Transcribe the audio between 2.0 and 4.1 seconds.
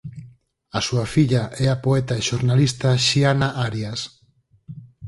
e xornalista Xiana Arias.